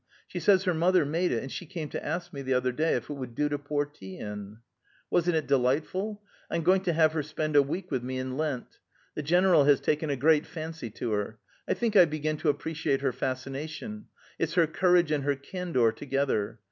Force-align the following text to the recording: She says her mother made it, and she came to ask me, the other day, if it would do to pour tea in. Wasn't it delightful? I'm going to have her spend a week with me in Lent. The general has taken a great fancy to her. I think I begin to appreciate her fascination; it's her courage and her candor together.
She 0.27 0.39
says 0.39 0.63
her 0.63 0.73
mother 0.73 1.05
made 1.05 1.31
it, 1.31 1.43
and 1.43 1.51
she 1.51 1.67
came 1.67 1.87
to 1.89 2.03
ask 2.03 2.33
me, 2.33 2.41
the 2.41 2.55
other 2.55 2.71
day, 2.71 2.95
if 2.95 3.07
it 3.07 3.13
would 3.13 3.35
do 3.35 3.47
to 3.49 3.59
pour 3.59 3.85
tea 3.85 4.17
in. 4.17 4.57
Wasn't 5.11 5.35
it 5.35 5.45
delightful? 5.45 6.23
I'm 6.49 6.63
going 6.63 6.81
to 6.85 6.93
have 6.93 7.13
her 7.13 7.21
spend 7.21 7.55
a 7.55 7.61
week 7.61 7.91
with 7.91 8.01
me 8.01 8.17
in 8.17 8.35
Lent. 8.35 8.79
The 9.13 9.21
general 9.21 9.65
has 9.65 9.79
taken 9.79 10.09
a 10.09 10.15
great 10.15 10.47
fancy 10.47 10.89
to 10.89 11.11
her. 11.11 11.37
I 11.67 11.75
think 11.75 11.95
I 11.95 12.05
begin 12.05 12.37
to 12.37 12.49
appreciate 12.49 13.01
her 13.01 13.13
fascination; 13.13 14.07
it's 14.39 14.55
her 14.55 14.65
courage 14.65 15.11
and 15.11 15.23
her 15.23 15.35
candor 15.35 15.91
together. 15.91 16.57